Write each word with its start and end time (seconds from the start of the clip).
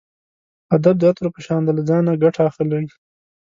ادب 0.75 0.95
د 0.99 1.03
عطرو 1.09 1.33
په 1.35 1.41
شان 1.45 1.61
دی 1.65 1.71
له 1.77 1.83
ځانه 1.89 2.11
ګټه 2.23 2.41
اخلئ. 2.49 2.85